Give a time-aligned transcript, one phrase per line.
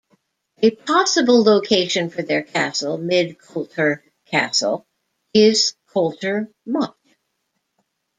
[0.63, 4.83] A possible location for their castle, Midculter Castle,
[5.31, 6.97] is Coulter Motte.